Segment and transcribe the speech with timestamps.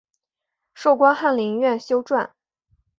[0.73, 2.31] 授官翰林院修撰。